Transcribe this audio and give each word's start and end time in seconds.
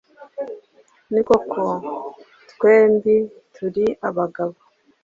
ni 1.11 1.21
koko 1.27 1.63
twembi 2.51 3.15
turi 3.53 3.85
abagabo, 4.07 4.57